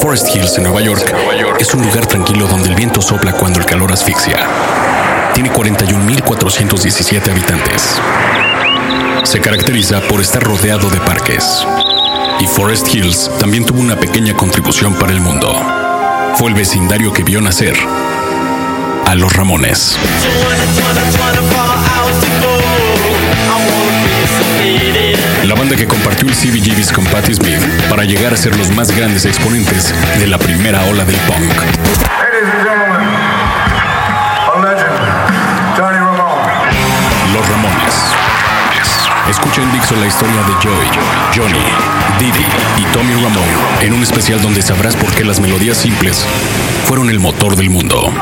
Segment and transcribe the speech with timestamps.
[0.00, 1.14] Forest Hills, en Nueva York,
[1.60, 4.38] es un lugar tranquilo donde el viento sopla cuando el calor asfixia.
[5.34, 8.00] Tiene 41.417 habitantes.
[9.24, 11.66] Se caracteriza por estar rodeado de parques.
[12.40, 15.54] Y Forest Hills también tuvo una pequeña contribución para el mundo.
[16.36, 17.76] Fue el vecindario que vio nacer
[19.04, 19.98] a los Ramones.
[25.46, 28.90] La banda que compartió el CBGBs con Patti Smith para llegar a ser los más
[28.90, 31.38] grandes exponentes de la primera ola del punk.
[31.38, 33.08] Ladies and gentlemen,
[34.42, 36.52] a legend, Johnny Ramone.
[37.32, 37.94] Los Ramones.
[39.30, 40.88] Escucha en Dixon la historia de Joey,
[41.32, 41.64] Johnny,
[42.18, 42.44] Didi
[42.78, 46.26] y Tommy Ramone en un especial donde sabrás por qué las melodías simples
[46.86, 48.12] fueron el motor del mundo.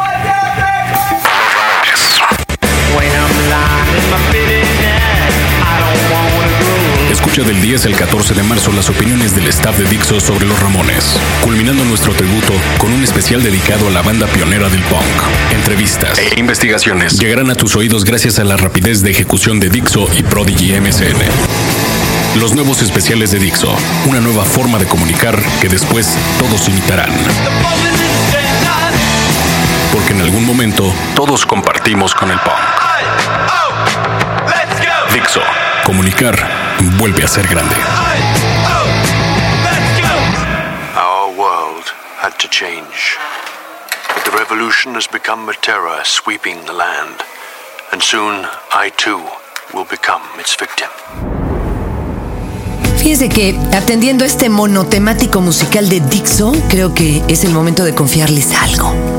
[7.14, 10.58] Escucha del 10 al 14 de marzo las opiniones del staff de Dixo sobre los
[10.60, 15.52] Ramones, culminando nuestro tributo con un especial dedicado a la banda pionera del punk.
[15.52, 20.08] Entrevistas e investigaciones llegarán a tus oídos gracias a la rapidez de ejecución de Dixo
[20.18, 22.40] y Prodigy MSN.
[22.40, 23.72] Los nuevos especiales de Dixo,
[24.06, 27.10] una nueva forma de comunicar que después todos imitarán.
[29.92, 32.54] Porque en algún momento todos compartimos con el punk.
[35.14, 35.40] Dixo,
[35.84, 36.34] comunicar
[36.98, 37.76] vuelve a ser grande.
[40.96, 41.84] Our world
[42.20, 43.18] had to change.
[44.14, 47.22] But the revolution has become a terror sweeping the land.
[47.92, 49.22] And soon I too
[49.72, 50.88] will become its victim.
[52.96, 58.54] Fíjense que atendiendo este monotemático musical de Dixo, creo que es el momento de confiarles
[58.54, 59.13] algo.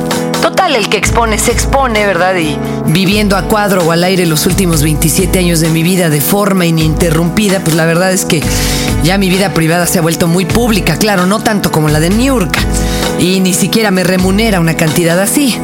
[0.45, 2.35] Total, el que expone se expone, ¿verdad?
[2.35, 6.21] Y viviendo a cuadro o al aire los últimos 27 años de mi vida de
[6.21, 8.43] forma ininterrumpida, pues la verdad es que
[9.01, 12.11] ya mi vida privada se ha vuelto muy pública, claro, no tanto como la de
[12.11, 12.59] Niurka.
[13.17, 15.59] Y ni siquiera me remunera una cantidad así.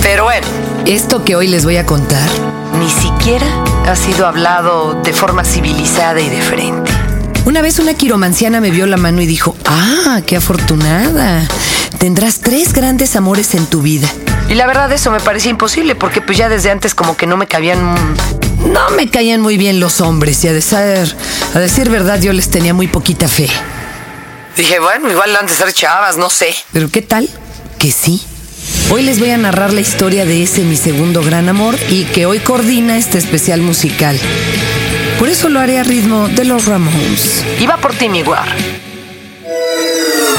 [0.00, 0.46] Pero bueno,
[0.86, 2.30] esto que hoy les voy a contar
[2.78, 3.46] ni siquiera
[3.86, 6.90] ha sido hablado de forma civilizada y de frente.
[7.44, 11.46] Una vez una quiromanciana me vio la mano y dijo, ah, qué afortunada.
[11.98, 14.08] Tendrás tres grandes amores en tu vida.
[14.48, 17.36] Y la verdad eso me parecía imposible porque pues ya desde antes como que no
[17.36, 17.94] me cabían...
[18.66, 20.78] No me caían muy bien los hombres y a decir,
[21.54, 23.48] a decir verdad yo les tenía muy poquita fe.
[24.56, 26.54] Dije, bueno, igual han de ser chavas, no sé.
[26.72, 27.28] Pero ¿qué tal?
[27.78, 28.22] Que sí.
[28.90, 32.26] Hoy les voy a narrar la historia de ese mi segundo gran amor y que
[32.26, 34.18] hoy coordina este especial musical.
[35.18, 37.44] Por eso lo haré a ritmo de los Ramones.
[37.60, 38.48] Iba por ti, mi guar.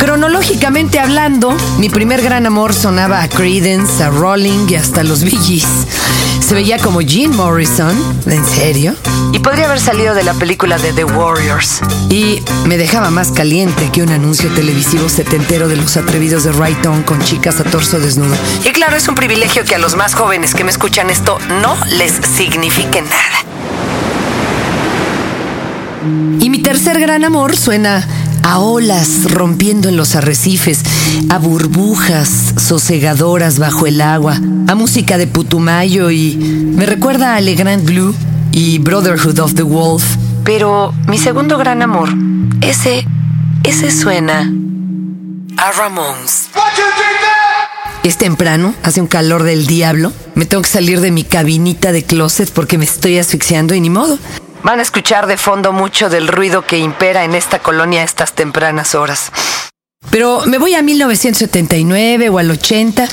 [0.00, 5.36] Cronológicamente hablando, mi primer gran amor sonaba a Creedence, a Rolling y hasta los Bee
[5.36, 5.66] Gees.
[6.40, 7.94] Se veía como Jim Morrison,
[8.24, 8.94] ¿en serio?
[9.32, 11.82] Y podría haber salido de la película de The Warriors.
[12.08, 16.84] Y me dejaba más caliente que un anuncio televisivo setentero de los atrevidos de Right
[16.86, 18.34] On con chicas a torso desnudo.
[18.64, 21.76] Y claro, es un privilegio que a los más jóvenes que me escuchan esto no
[21.98, 23.44] les signifique nada.
[26.40, 28.08] Y mi tercer gran amor suena
[28.42, 30.82] a olas rompiendo en los arrecifes,
[31.28, 37.54] a burbujas sosegadoras bajo el agua, a música de Putumayo y me recuerda a Le
[37.54, 38.14] Grand Blue
[38.52, 40.04] y Brotherhood of the Wolf.
[40.44, 42.08] Pero mi segundo gran amor,
[42.60, 43.06] ese,
[43.62, 44.50] ese suena
[45.56, 46.48] a Ramones.
[48.02, 50.12] Es temprano, hace un calor del diablo.
[50.34, 53.90] Me tengo que salir de mi cabinita de closet porque me estoy asfixiando y ni
[53.90, 54.18] modo.
[54.62, 58.34] Van a escuchar de fondo mucho del ruido que impera en esta colonia a estas
[58.34, 59.32] tempranas horas.
[60.10, 63.08] Pero me voy a 1979 o al 80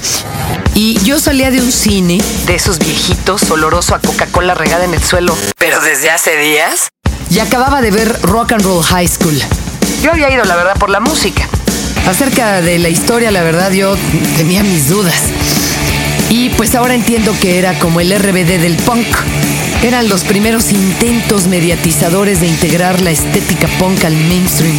[0.75, 5.01] y yo salía de un cine de esos viejitos, oloroso a Coca-Cola regada en el
[5.01, 6.89] suelo, pero desde hace días.
[7.29, 9.41] Y acababa de ver Rock and Roll High School.
[10.01, 11.47] Yo había ido, la verdad, por la música.
[12.07, 13.95] Acerca de la historia, la verdad, yo
[14.37, 15.23] tenía mis dudas.
[16.29, 19.07] Y pues ahora entiendo que era como el RBD del punk.
[19.83, 24.75] Eran los primeros intentos mediatizadores de integrar la estética punk al mainstream.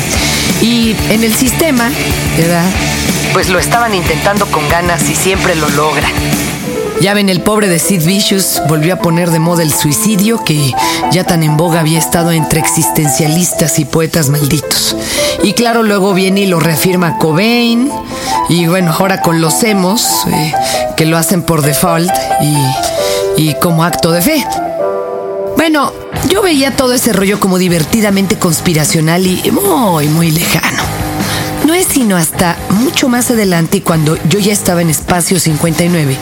[0.61, 1.91] Y en el sistema,
[2.37, 2.69] ¿verdad?
[3.33, 6.13] Pues lo estaban intentando con ganas y siempre lo logran.
[7.01, 10.73] Ya ven, el pobre de Sid Vicious volvió a poner de moda el suicidio que
[11.13, 14.97] ya tan en boga había estado entre existencialistas y poetas malditos.
[15.45, 17.89] Y claro, luego viene y lo reafirma Cobain.
[18.49, 20.53] Y bueno, ahora con los emos, eh,
[20.97, 22.11] que lo hacen por default
[23.37, 24.45] y, y como acto de fe.
[25.71, 25.93] Bueno,
[26.31, 30.83] yo veía todo ese rollo como divertidamente conspiracional y muy, muy lejano.
[31.67, 36.17] No es sino hasta mucho más adelante, cuando yo ya estaba en Espacio 59,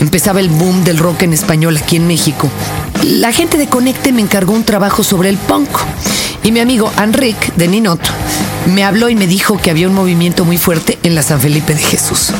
[0.00, 2.48] empezaba el boom del rock en español aquí en México.
[3.04, 5.68] La gente de Conecte me encargó un trabajo sobre el punk.
[6.42, 8.00] Y mi amigo Enric de Ninot
[8.72, 11.74] me habló y me dijo que había un movimiento muy fuerte en la San Felipe
[11.74, 12.32] de Jesús.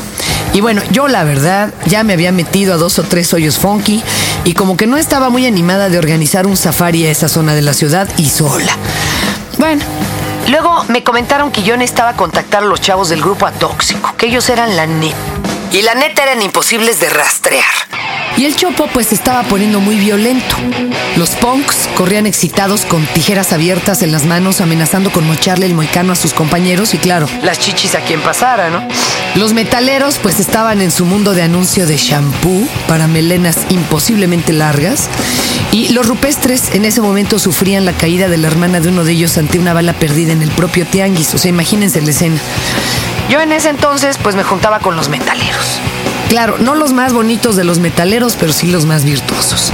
[0.53, 4.03] Y bueno, yo la verdad ya me había metido a dos o tres hoyos funky
[4.45, 7.62] y como que no estaba muy animada de organizar un safari a esa zona de
[7.62, 8.73] la ciudad y sola.
[9.59, 9.83] Bueno,
[10.49, 14.49] luego me comentaron que yo necesitaba contactar a los chavos del grupo Atóxico, que ellos
[14.49, 15.15] eran la net.
[15.73, 17.65] Y la neta eran imposibles de rastrear.
[18.38, 20.56] Y el chopo pues se estaba poniendo muy violento.
[21.17, 26.12] Los punks corrían excitados con tijeras abiertas en las manos amenazando con mocharle el moicano
[26.12, 28.87] a sus compañeros y claro, las chichis a quien pasara, ¿no?
[29.35, 35.08] Los metaleros pues estaban en su mundo de anuncio de shampoo para melenas imposiblemente largas
[35.73, 39.12] y los rupestres en ese momento sufrían la caída de la hermana de uno de
[39.12, 42.38] ellos ante una bala perdida en el propio tianguis, o sea, imagínense la escena.
[43.29, 45.81] Yo en ese entonces pues me juntaba con los metaleros.
[46.28, 49.72] Claro, no los más bonitos de los metaleros, pero sí los más virtuosos.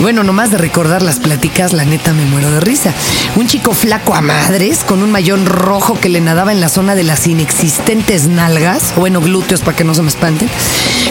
[0.00, 2.94] Bueno, nomás de recordar las pláticas, la neta me muero de risa.
[3.36, 6.94] Un chico flaco a madres, con un mayón rojo que le nadaba en la zona
[6.94, 10.48] de las inexistentes nalgas, o bueno, glúteos para que no se me espanten,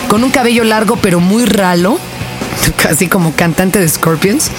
[0.07, 2.00] con un cabello largo pero muy ralo,
[2.81, 4.50] casi como cantante de Scorpions,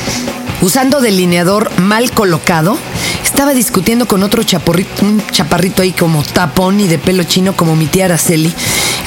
[0.60, 2.78] usando delineador mal colocado,
[3.24, 7.76] estaba discutiendo con otro chaporrito, un chaparrito ahí como tapón y de pelo chino como
[7.76, 8.54] mi tía Araceli,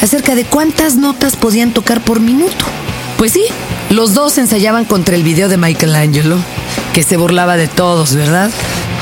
[0.01, 2.65] acerca de cuántas notas podían tocar por minuto.
[3.17, 3.43] Pues sí,
[3.89, 6.37] los dos ensayaban contra el video de Michelangelo,
[6.93, 8.49] que se burlaba de todos, ¿verdad?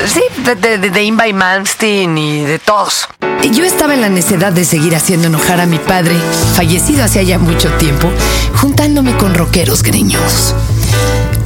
[0.06, 3.08] Sí, de, de, de y Malmsteen y de todos.
[3.52, 6.14] Yo estaba en la necedad de seguir haciendo enojar a mi padre,
[6.54, 8.10] fallecido hace ya mucho tiempo,
[8.56, 10.54] juntándome con rockeros greñosos.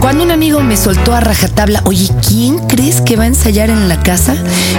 [0.00, 3.88] Cuando un amigo me soltó a rajatabla, oye, ¿quién crees que va a ensayar en
[3.88, 4.34] la casa?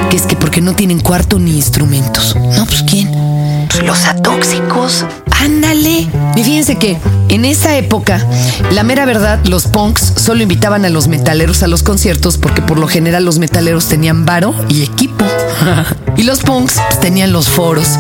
[0.09, 2.35] Que es que porque no tienen cuarto ni instrumentos.
[2.35, 3.32] No, pues ¿quién?
[3.81, 5.05] Los atóxicos.
[5.39, 6.07] Ándale.
[6.35, 6.97] Y fíjense que
[7.29, 8.25] en esa época,
[8.71, 12.77] la mera verdad, los punks solo invitaban a los metaleros a los conciertos porque por
[12.77, 15.25] lo general los metaleros tenían varo y equipo.
[16.17, 17.97] y los punks pues, tenían los foros.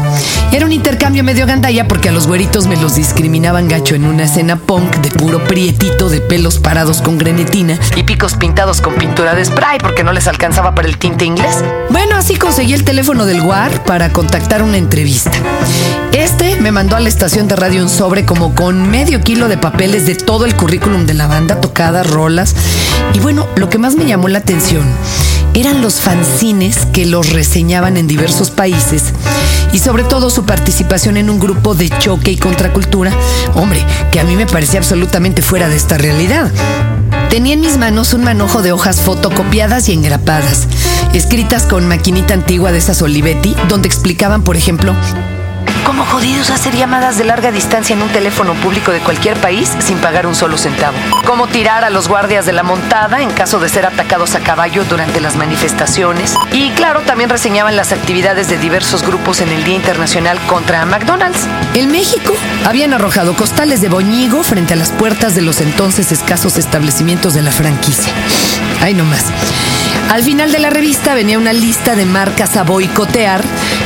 [0.53, 4.25] Era un intercambio medio gandalla porque a los güeritos me los discriminaban gacho en una
[4.25, 9.33] escena punk de puro prietito de pelos parados con grenetina y picos pintados con pintura
[9.33, 11.63] de spray porque no les alcanzaba para el tinte inglés.
[11.89, 15.31] Bueno, así conseguí el teléfono del GUAR para contactar una entrevista.
[16.11, 19.57] Este me mandó a la estación de radio un sobre como con medio kilo de
[19.57, 22.55] papeles de todo el currículum de la banda, tocadas, rolas.
[23.15, 24.85] Y bueno, lo que más me llamó la atención
[25.53, 29.05] eran los fanzines que los reseñaban en diversos países
[29.71, 33.11] y sobre todo su participación en un grupo de choque y contracultura,
[33.55, 36.51] hombre, que a mí me parecía absolutamente fuera de esta realidad.
[37.29, 40.67] Tenía en mis manos un manojo de hojas fotocopiadas y engrapadas,
[41.13, 44.93] escritas con maquinita antigua de esas Olivetti, donde explicaban, por ejemplo,
[45.85, 49.97] cómo jodidos hacer llamadas de larga distancia en un teléfono público de cualquier país sin
[49.97, 50.97] pagar un solo centavo.
[51.25, 54.83] Cómo tirar a los guardias de la montada en caso de ser atacados a caballo
[54.85, 56.35] durante las manifestaciones.
[56.51, 61.47] Y claro, también reseñaban las actividades de diversos grupos en el Día Internacional contra McDonald's.
[61.73, 62.35] En México
[62.65, 67.41] habían arrojado costales de boñigo frente a las puertas de los entonces escasos establecimientos de
[67.41, 68.13] la franquicia.
[68.81, 69.25] Ay, no más.
[70.09, 73.43] Al final de la revista venía una lista de marcas a boicotear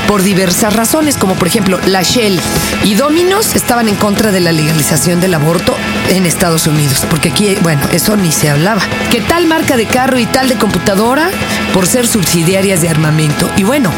[0.08, 2.40] por diversas razones, como por ejemplo la Shell
[2.84, 5.76] y Domino's estaban en contra de la legalización del aborto
[6.10, 8.82] en Estados Unidos, porque aquí, bueno, eso ni se hablaba.
[9.12, 11.30] Que tal marca de carro y tal de computadora
[11.74, 13.50] por ser subsidiarias de armamento.
[13.58, 13.92] Y bueno,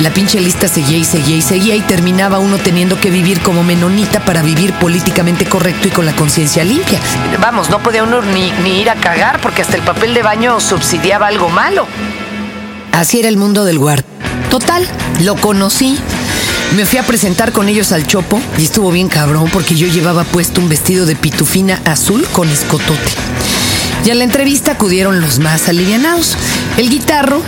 [0.00, 3.62] la pinche lista seguía y seguía y seguía y terminaba uno teniendo que vivir como
[3.62, 6.98] menonita para vivir políticamente correcto y con la conciencia limpia.
[7.40, 10.58] Vamos, no podía uno ni, ni ir a cagar porque hasta el papel de baño
[10.60, 11.86] subsidiaba algo malo.
[12.92, 14.04] Así era el mundo del guard.
[14.50, 14.84] Total,
[15.20, 15.96] lo conocí.
[16.74, 20.24] Me fui a presentar con ellos al Chopo y estuvo bien cabrón porque yo llevaba
[20.24, 23.12] puesto un vestido de pitufina azul con escotote.
[24.04, 26.36] Y a la entrevista acudieron los más alivianados.
[26.78, 27.42] El guitarro,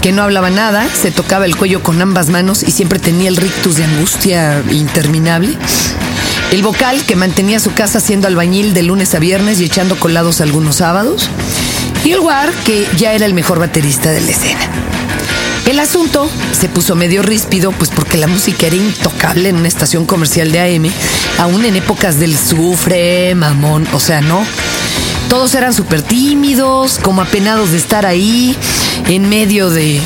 [0.00, 3.36] que no hablaba nada, se tocaba el cuello con ambas manos y siempre tenía el
[3.36, 5.56] rictus de angustia interminable.
[6.52, 10.40] El vocal, que mantenía su casa siendo albañil de lunes a viernes y echando colados
[10.40, 11.28] algunos sábados.
[12.04, 14.93] Y el War, que ya era el mejor baterista de la escena.
[15.66, 20.04] El asunto se puso medio ríspido, pues porque la música era intocable en una estación
[20.04, 20.92] comercial de AM,
[21.38, 24.44] aún en épocas del sufre, mamón, o sea, no.
[25.30, 28.54] Todos eran súper tímidos, como apenados de estar ahí,
[29.08, 30.02] en medio de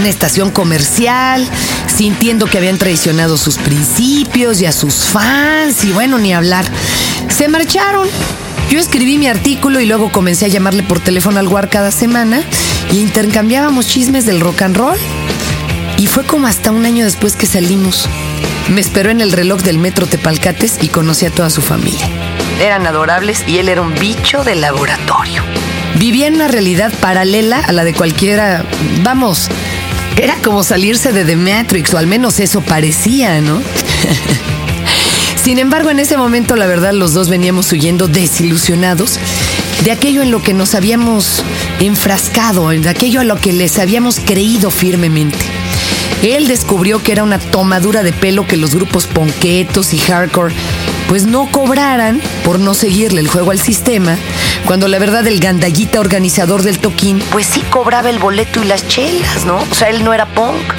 [0.00, 1.46] una estación comercial,
[1.94, 6.64] sintiendo que habían traicionado sus principios y a sus fans, y bueno, ni hablar.
[7.28, 8.08] Se marcharon.
[8.70, 12.42] Yo escribí mi artículo y luego comencé a llamarle por teléfono al Guar cada semana
[12.92, 14.98] y intercambiábamos chismes del rock and roll.
[15.98, 18.08] Y fue como hasta un año después que salimos.
[18.68, 22.08] Me esperó en el reloj del metro Tepalcates y conocí a toda su familia.
[22.60, 25.42] Eran adorables y él era un bicho de laboratorio.
[25.98, 28.64] Vivía en una realidad paralela a la de cualquiera,
[29.02, 29.48] vamos,
[30.16, 33.62] era como salirse de The Matrix, o al menos eso parecía, ¿no?
[35.42, 39.18] Sin embargo, en ese momento, la verdad, los dos veníamos huyendo desilusionados
[39.84, 41.42] de aquello en lo que nos habíamos
[41.80, 45.38] enfrascado, de aquello a lo que les habíamos creído firmemente.
[46.22, 50.54] Él descubrió que era una tomadura de pelo que los grupos ponquetos y hardcore
[51.08, 54.16] pues no cobraran por no seguirle el juego al sistema,
[54.64, 58.88] cuando la verdad el gandallita organizador del toquín pues sí cobraba el boleto y las
[58.88, 59.58] chelas, ¿no?
[59.70, 60.74] O sea, él no era punk.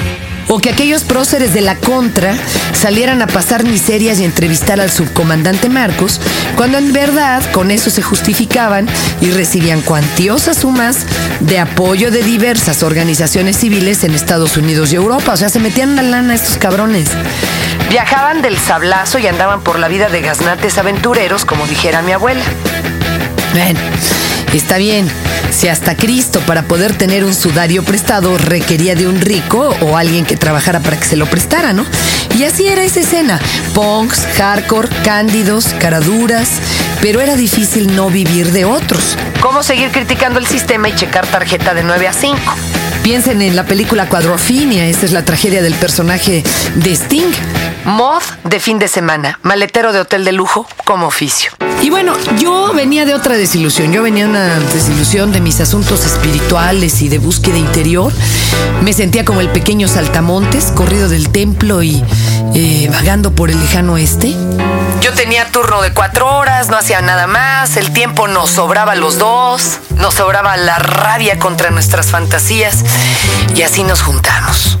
[0.48, 2.34] O que aquellos próceres de la contra
[2.72, 6.20] salieran a pasar miserias y entrevistar al subcomandante Marcos,
[6.56, 8.88] cuando en verdad con eso se justificaban
[9.20, 10.98] y recibían cuantiosas sumas
[11.40, 15.32] de apoyo de diversas organizaciones civiles en Estados Unidos y Europa.
[15.32, 17.10] O sea, se metían la lana estos cabrones.
[17.90, 22.44] Viajaban del sablazo y andaban por la vida de gaznates aventureros, como dijera mi abuela.
[23.52, 23.80] Bueno,
[24.52, 25.08] está bien.
[25.58, 30.24] Si hasta Cristo para poder tener un sudario prestado requería de un rico o alguien
[30.24, 31.84] que trabajara para que se lo prestara, ¿no?
[32.38, 33.40] Y así era esa escena.
[33.74, 36.48] Punks, hardcore, cándidos, caraduras,
[37.00, 39.16] pero era difícil no vivir de otros.
[39.40, 42.38] ¿Cómo seguir criticando el sistema y checar tarjeta de 9 a 5?
[43.02, 46.44] Piensen en la película Cuadrofinia, esta es la tragedia del personaje
[46.76, 47.32] de Sting.
[47.88, 51.52] Moth de fin de semana, maletero de hotel de lujo como oficio.
[51.80, 53.92] Y bueno, yo venía de otra desilusión.
[53.94, 58.12] Yo venía de una desilusión de mis asuntos espirituales y de búsqueda interior.
[58.82, 62.04] Me sentía como el pequeño saltamontes, corrido del templo y
[62.54, 64.36] eh, vagando por el lejano oeste.
[65.00, 68.96] Yo tenía turno de cuatro horas, no hacía nada más, el tiempo nos sobraba a
[68.96, 72.84] los dos, nos sobraba la rabia contra nuestras fantasías
[73.56, 74.78] y así nos juntamos.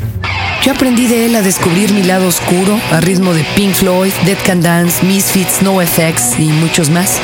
[0.68, 4.36] Yo aprendí de él a descubrir mi lado oscuro a ritmo de Pink Floyd, Dead
[4.44, 7.20] Can Dance, Misfits, No Effects y muchos más.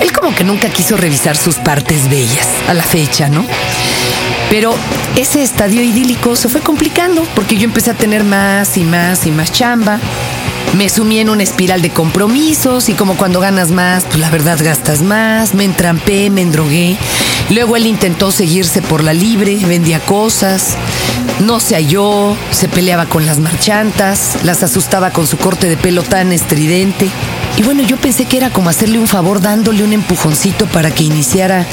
[0.00, 3.44] Él como que nunca quiso revisar sus partes bellas, a la fecha, ¿no?
[4.48, 4.74] Pero
[5.14, 9.30] ese estadio idílico se fue complicando porque yo empecé a tener más y más y
[9.30, 10.00] más chamba.
[10.74, 14.58] Me sumí en una espiral de compromisos y como cuando ganas más, pues la verdad
[14.58, 15.52] gastas más.
[15.52, 16.96] Me entrampé, me endrogué.
[17.50, 20.76] Luego él intentó seguirse por la libre, vendía cosas,
[21.40, 26.02] no se halló, se peleaba con las marchantas, las asustaba con su corte de pelo
[26.02, 27.10] tan estridente.
[27.56, 31.04] Y bueno, yo pensé que era como hacerle un favor dándole un empujoncito para que
[31.04, 31.66] iniciara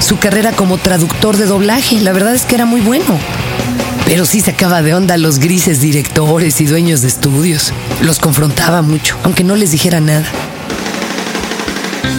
[0.00, 2.00] su carrera como traductor de doblaje.
[2.00, 3.18] La verdad es que era muy bueno.
[4.06, 7.72] Pero sí sacaba de onda a los grises directores y dueños de estudios.
[8.00, 10.24] Los confrontaba mucho, aunque no les dijera nada.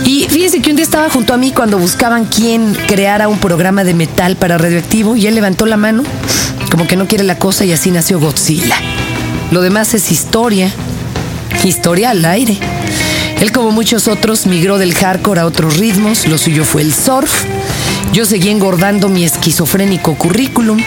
[0.05, 3.83] Y fíjense que un día estaba junto a mí cuando buscaban quién creara un programa
[3.83, 6.03] de metal para radioactivo y él levantó la mano,
[6.69, 8.77] como que no quiere la cosa y así nació Godzilla.
[9.51, 10.71] Lo demás es historia,
[11.63, 12.57] historia al aire.
[13.41, 17.45] Él como muchos otros migró del hardcore a otros ritmos, lo suyo fue el surf.
[18.11, 20.79] Yo seguí engordando mi esquizofrénico currículum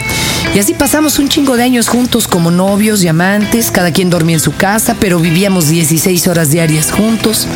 [0.55, 4.37] y así pasamos un chingo de años juntos como novios y amantes, cada quien dormía
[4.37, 7.47] en su casa, pero vivíamos 16 horas diarias juntos.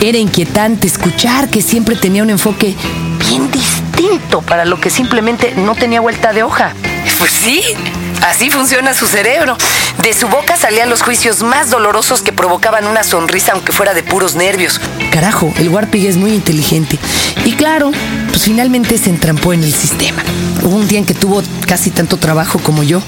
[0.00, 2.74] Era inquietante escuchar que siempre tenía un enfoque
[3.28, 6.72] bien distinto para lo que simplemente no tenía vuelta de hoja.
[7.24, 7.62] Pues sí,
[8.20, 9.56] así funciona su cerebro.
[10.02, 14.02] De su boca salían los juicios más dolorosos que provocaban una sonrisa aunque fuera de
[14.02, 14.78] puros nervios.
[15.10, 16.98] Carajo, el Warpig es muy inteligente.
[17.46, 17.92] Y claro,
[18.28, 20.22] pues finalmente se entrampó en el sistema.
[20.64, 23.00] Hubo un día en que tuvo casi tanto trabajo como yo.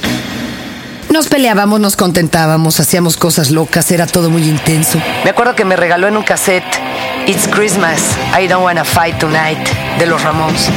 [1.10, 4.98] Nos peleábamos, nos contentábamos, hacíamos cosas locas, era todo muy intenso.
[5.24, 6.64] Me acuerdo que me regaló en un cassette
[7.26, 8.00] It's Christmas,
[8.34, 9.68] I Don't Wanna Fight Tonight
[9.98, 10.70] de los Ramones.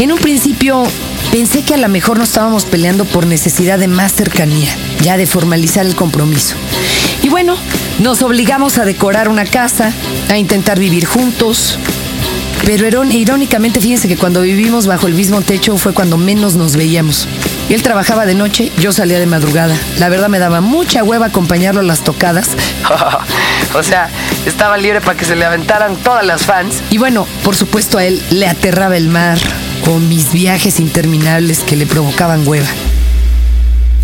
[0.00, 0.82] En un principio
[1.30, 5.26] pensé que a lo mejor no estábamos peleando por necesidad de más cercanía, ya de
[5.26, 6.56] formalizar el compromiso.
[7.22, 7.54] Y bueno,
[7.98, 9.92] nos obligamos a decorar una casa,
[10.30, 11.78] a intentar vivir juntos.
[12.64, 17.28] Pero irónicamente, fíjense que cuando vivimos bajo el mismo techo fue cuando menos nos veíamos.
[17.68, 19.76] Él trabajaba de noche, yo salía de madrugada.
[19.98, 22.48] La verdad me daba mucha hueva acompañarlo a las tocadas.
[23.74, 24.08] o sea,
[24.46, 26.82] estaba libre para que se le aventaran todas las fans.
[26.88, 29.38] Y bueno, por supuesto a él le aterraba el mar
[29.88, 32.68] o mis viajes interminables que le provocaban hueva.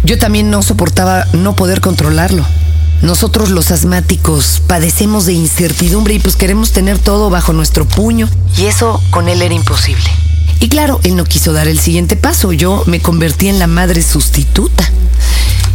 [0.04, 2.44] Yo también no soportaba no poder controlarlo.
[3.02, 8.28] Nosotros los asmáticos padecemos de incertidumbre y pues queremos tener todo bajo nuestro puño.
[8.56, 10.08] Y eso con él era imposible.
[10.60, 12.52] Y claro, él no quiso dar el siguiente paso.
[12.52, 14.90] Yo me convertí en la madre sustituta.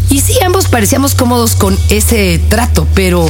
[0.09, 3.29] Y sí, ambos parecíamos cómodos con ese trato, pero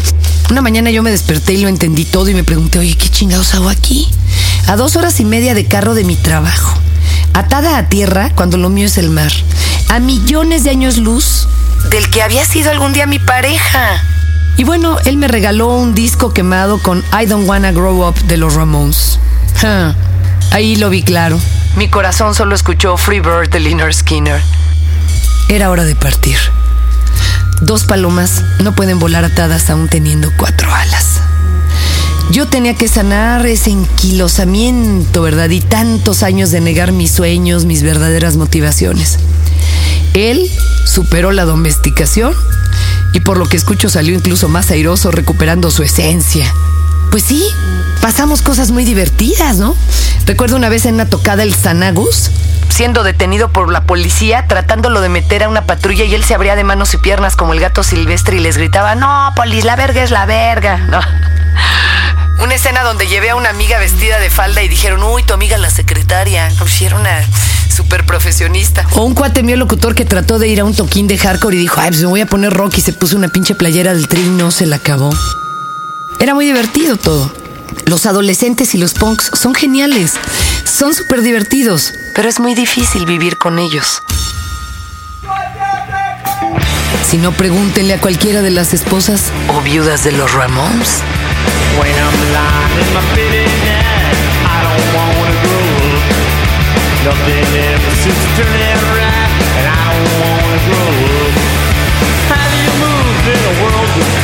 [0.50, 3.54] una mañana yo me desperté y lo entendí todo y me pregunté, oye, ¿qué chingados
[3.54, 4.08] hago aquí?
[4.68, 6.78] A dos horas y media de carro de mi trabajo,
[7.34, 9.32] atada a tierra cuando lo mío es el mar,
[9.90, 11.48] a millones de años luz
[11.90, 14.04] del que había sido algún día mi pareja.
[14.58, 18.38] Y bueno, él me regaló un disco quemado con I Don't Wanna Grow Up de
[18.38, 19.20] los Ramones.
[20.52, 21.40] ahí lo vi claro.
[21.76, 24.42] Mi corazón solo escuchó Free Bird de Liner Skinner.
[25.50, 26.38] Era hora de partir.
[27.62, 31.22] Dos palomas no pueden volar atadas aún teniendo cuatro alas.
[32.32, 35.50] Yo tenía que sanar ese enquilosamiento, ¿verdad?
[35.50, 39.20] Y tantos años de negar mis sueños, mis verdaderas motivaciones.
[40.14, 40.50] Él
[40.86, 42.34] superó la domesticación
[43.12, 46.46] y por lo que escucho salió incluso más airoso recuperando su esencia.
[47.12, 47.46] Pues sí,
[48.00, 49.76] pasamos cosas muy divertidas, ¿no?
[50.26, 52.32] Recuerdo una vez en una tocada el Sanagus,
[52.70, 56.56] siendo detenido por la policía, tratándolo de meter a una patrulla y él se abría
[56.56, 60.02] de manos y piernas como el gato silvestre y les gritaba, no, polis, la verga
[60.02, 60.78] es la verga.
[60.78, 61.02] No.
[62.42, 65.58] Una escena donde llevé a una amiga vestida de falda y dijeron, uy, tu amiga
[65.58, 66.50] la secretaria.
[66.62, 67.24] Uy, era una
[67.70, 68.86] súper profesionista.
[68.94, 71.60] O un cuate mío locutor que trató de ir a un toquín de hardcore y
[71.60, 74.08] dijo, ay, pues me voy a poner rock y se puso una pinche playera del
[74.08, 75.12] tri y no se la acabó.
[76.20, 77.32] Era muy divertido todo.
[77.86, 80.14] Los adolescentes y los punks son geniales.
[80.66, 81.94] Son súper divertidos.
[82.16, 84.02] Pero es muy difícil vivir con ellos.
[87.08, 91.02] Si no, pregúntenle a cualquiera de las esposas o viudas de los Ramones.
[91.80, 93.04] When I'm lying in my
[93.64, 95.72] night, I don't wanna grow.
[97.08, 100.94] Nothing ever seems to turn right, and I don't wanna grow.
[102.28, 104.20] How do you move in a world that's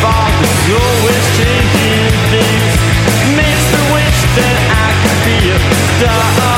[0.75, 2.73] always changing things?
[3.39, 5.59] Makes me wish that I could be a
[6.03, 6.56] dog.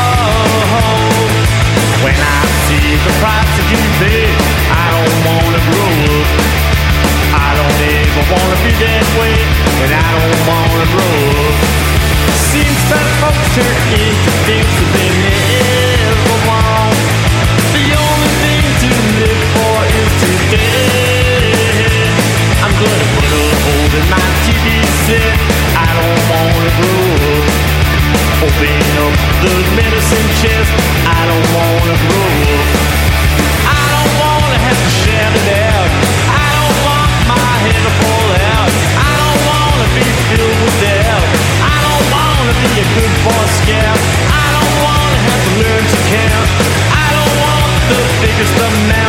[43.01, 46.49] I don't wanna have to learn to count.
[46.91, 49.08] I don't want the biggest amount.